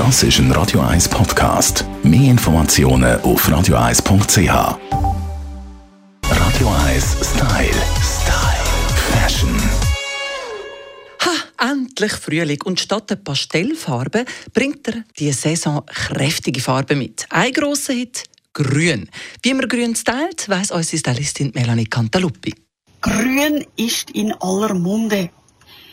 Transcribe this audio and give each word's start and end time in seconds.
Das 0.00 0.22
ist 0.22 0.38
ein 0.38 0.50
Radio 0.52 0.80
1 0.80 1.10
Podcast. 1.10 1.84
Mehr 2.02 2.30
Informationen 2.30 3.20
auf 3.20 3.46
radio1.ch. 3.46 4.48
Radio 6.24 6.68
1 6.86 7.16
Style. 7.20 7.82
Style. 8.00 8.64
Fashion. 9.12 9.54
Ha, 11.20 11.70
endlich 11.70 12.12
Frühling 12.12 12.62
und 12.64 12.80
statt 12.80 13.10
der 13.10 13.16
Pastellfarbe 13.16 14.24
bringt 14.54 14.88
er 14.88 15.04
diese 15.18 15.38
Saison 15.38 15.84
kräftige 15.84 16.60
Farben 16.60 16.98
mit. 16.98 17.26
Ein 17.28 17.52
grosser 17.52 17.92
Hit, 17.92 18.24
Grün. 18.54 19.10
Wie 19.42 19.52
man 19.52 19.68
Grün 19.68 19.94
stylt, 19.94 20.48
weiss 20.48 20.70
unsere 20.70 20.96
Stylistin 20.96 21.52
Melanie 21.54 21.84
Cantaluppi. 21.84 22.54
Grün 23.02 23.66
ist 23.76 24.10
in 24.12 24.32
aller 24.40 24.72
Munde. 24.72 25.28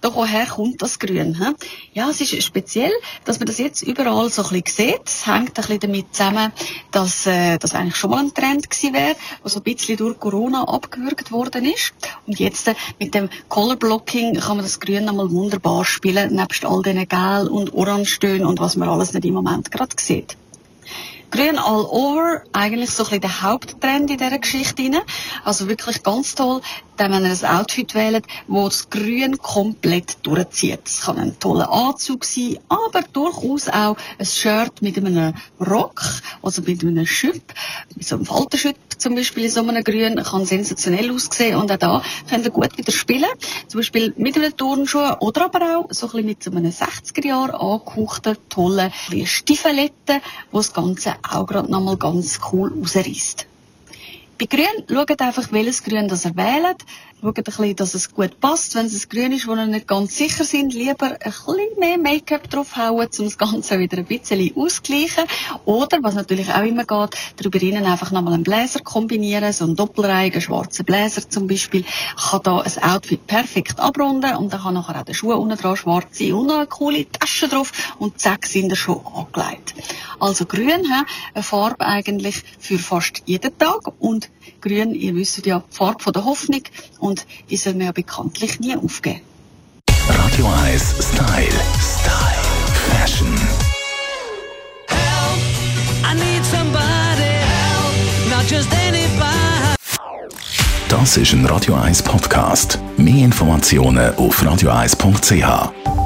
Doch 0.00 0.14
woher 0.14 0.46
kommt 0.46 0.80
das 0.80 1.00
Grün? 1.00 1.34
He? 1.34 1.54
Ja, 1.92 2.08
es 2.08 2.20
ist 2.20 2.42
speziell, 2.44 2.92
dass 3.24 3.40
man 3.40 3.46
das 3.46 3.58
jetzt 3.58 3.82
überall 3.82 4.30
so 4.30 4.44
ein 4.44 4.62
bisschen 4.62 4.90
sieht. 4.90 5.00
Es 5.06 5.26
hängt 5.26 5.48
ein 5.48 5.54
bisschen 5.54 5.80
damit 5.80 6.14
zusammen, 6.14 6.52
dass 6.92 7.26
äh, 7.26 7.58
das 7.58 7.74
eigentlich 7.74 7.96
schon 7.96 8.10
mal 8.10 8.20
ein 8.20 8.32
Trend 8.32 8.70
gewesen 8.70 8.94
wäre, 8.94 9.16
der 9.42 9.50
so 9.50 9.58
ein 9.58 9.64
bisschen 9.64 9.96
durch 9.96 10.20
Corona 10.20 10.64
abgewürgt 10.68 11.32
worden 11.32 11.64
ist. 11.64 11.92
Und 12.26 12.38
jetzt 12.38 12.68
äh, 12.68 12.74
mit 13.00 13.12
dem 13.14 13.28
Color 13.48 13.76
Blocking 13.76 14.38
kann 14.38 14.56
man 14.56 14.64
das 14.64 14.78
Grün 14.78 15.04
nochmal 15.04 15.30
wunderbar 15.32 15.84
spielen, 15.84 16.34
nebst 16.36 16.64
all 16.64 16.82
diesen 16.82 17.08
Gel- 17.08 17.48
und 17.48 17.74
Orange-Tönen 17.74 18.46
und 18.46 18.60
was 18.60 18.76
man 18.76 18.88
alles 18.88 19.12
nicht 19.12 19.24
im 19.24 19.34
Moment 19.34 19.70
gerade 19.70 19.96
sieht. 19.98 20.36
Grün 21.30 21.58
all 21.58 21.84
over, 21.90 22.42
eigentlich 22.54 22.90
so 22.90 23.02
ein 23.02 23.06
bisschen 23.06 23.20
der 23.20 23.42
Haupttrend 23.42 24.10
in 24.10 24.16
dieser 24.16 24.38
Geschichte. 24.38 24.90
Also 25.44 25.68
wirklich 25.68 26.02
ganz 26.02 26.34
toll, 26.34 26.62
wenn 26.96 27.10
man 27.10 27.24
ein 27.24 27.44
Outfit 27.44 27.94
wählt, 27.94 28.24
wo 28.46 28.64
das 28.64 28.88
Grün 28.88 29.36
komplett 29.36 30.16
durchzieht. 30.22 30.80
Es 30.86 31.02
kann 31.02 31.18
ein 31.18 31.38
toller 31.38 31.70
Anzug 31.70 32.24
sein, 32.24 32.58
aber 32.70 33.02
durchaus 33.12 33.68
auch 33.68 33.96
ein 34.18 34.24
Shirt 34.24 34.80
mit 34.80 34.96
einem 34.96 35.34
Rock, 35.60 36.02
also 36.42 36.62
mit 36.62 36.82
einem 36.82 37.06
Schüpp, 37.06 37.42
mit 37.94 38.06
so 38.06 38.16
einem 38.16 38.24
Faltenschüpp 38.24 38.76
zum 38.98 39.14
Beispiel 39.14 39.44
in 39.44 39.50
so 39.50 39.66
einem 39.66 39.84
Grün, 39.84 40.16
kann 40.16 40.44
sensationell 40.44 41.10
aussehen 41.10 41.56
und 41.56 41.70
auch 41.70 41.76
da 41.76 42.02
könnt 42.28 42.44
ihr 42.44 42.50
gut 42.50 42.76
wieder 42.76 42.92
spielen. 42.92 43.26
Zum 43.66 43.80
Beispiel 43.80 44.14
mit 44.16 44.36
einem 44.36 44.56
Turnschuh 44.56 45.14
oder 45.20 45.46
aber 45.46 45.78
auch 45.78 45.86
so 45.90 46.06
ein 46.06 46.12
bisschen 46.12 46.26
mit 46.26 46.42
so 46.42 46.50
einem 46.50 46.70
60er 46.70 47.26
Jahr 47.26 47.54
angehauchten, 47.54 48.36
tollen 48.48 48.92
Stiefeletten, 49.24 50.20
wo 50.50 50.58
das 50.58 50.72
Ganze 50.72 51.14
auch 51.28 51.46
gerade 51.46 51.70
nochmal 51.70 51.96
ganz 51.96 52.40
cool 52.52 52.72
rausreißt. 52.72 53.47
Bei 54.40 54.46
Grün 54.46 54.84
schaut 54.88 55.20
einfach, 55.20 55.50
welches 55.50 55.82
Grün 55.82 56.06
das 56.06 56.24
ihr 56.24 56.36
wählt. 56.36 56.84
Schaut 57.20 57.38
ein 57.38 57.42
bisschen, 57.42 57.74
dass 57.74 57.94
es 57.94 58.14
gut 58.14 58.38
passt. 58.38 58.76
Wenn 58.76 58.86
es 58.86 58.94
ein 58.94 59.08
Grün 59.08 59.32
ist, 59.32 59.48
wo 59.48 59.56
ihr 59.56 59.66
nicht 59.66 59.88
ganz 59.88 60.16
sicher 60.16 60.44
sind, 60.44 60.72
lieber 60.72 61.06
ein 61.06 61.18
bisschen 61.18 61.56
mehr 61.80 61.98
Make-up 61.98 62.48
draufhauen, 62.48 63.08
um 63.18 63.24
das 63.24 63.36
Ganze 63.36 63.80
wieder 63.80 63.98
ein 63.98 64.04
bisschen 64.04 64.52
auszugleichen. 64.54 65.24
Oder, 65.64 65.98
was 66.02 66.14
natürlich 66.14 66.54
auch 66.54 66.62
immer 66.62 66.84
geht, 66.84 67.18
darüber 67.36 67.60
innen 67.60 67.84
einfach 67.84 68.12
nochmal 68.12 68.34
einen 68.34 68.44
Bläser 68.44 68.78
kombinieren, 68.78 69.52
so 69.52 69.64
einen 69.64 69.74
doppelreihigen 69.74 70.40
schwarzen 70.40 70.84
Bläser 70.84 71.28
zum 71.28 71.48
Beispiel, 71.48 71.84
kann 72.16 72.40
da 72.44 72.60
ein 72.60 72.82
Outfit 72.84 73.26
perfekt 73.26 73.80
abrunden 73.80 74.36
und 74.36 74.52
dann 74.52 74.62
kann 74.62 74.74
nachher 74.74 75.00
auch 75.00 75.04
der 75.04 75.14
Schuh 75.14 75.32
unten 75.32 75.58
dran 75.58 75.76
schwarz 75.76 76.16
sein 76.16 76.34
und 76.34 76.46
noch 76.46 76.58
eine 76.58 76.66
coole 76.68 77.10
Tasche 77.10 77.48
drauf 77.48 77.72
und 77.98 78.20
zack 78.20 78.46
sind 78.46 78.70
er 78.70 78.76
schon 78.76 79.04
angelegt. 79.04 79.74
Also 80.20 80.46
grün, 80.46 80.84
he, 80.84 81.02
eine 81.34 81.42
Farbe 81.42 81.86
eigentlich 81.86 82.44
für 82.60 82.78
fast 82.78 83.22
jeden 83.26 83.56
Tag 83.58 83.92
und 83.98 84.27
grün, 84.60 84.94
ihr 84.94 85.14
wisst 85.14 85.44
ja, 85.46 85.60
die 85.60 85.76
Farbe 85.76 86.12
der 86.12 86.24
Hoffnung 86.24 86.62
und 86.98 87.26
die 87.50 87.56
soll 87.56 87.74
man 87.74 87.86
ja 87.86 87.92
bekanntlich 87.92 88.60
nie 88.60 88.76
aufgeben. 88.76 89.20
Radio 90.08 90.46
1 90.64 90.82
Style. 91.00 91.60
Style. 91.80 92.38
Fashion. 92.90 93.28
I 96.04 96.14
need 96.14 96.44
somebody 96.44 97.22
help, 97.22 97.94
not 98.30 98.50
just 98.50 98.72
anybody. 98.72 99.28
Das 100.88 101.16
ist 101.18 101.32
ein 101.34 101.44
Radio 101.44 101.74
1 101.74 102.02
Podcast. 102.02 102.78
Mehr 102.96 103.24
Informationen 103.26 104.14
auf 104.16 104.42
radio1.ch. 104.42 105.97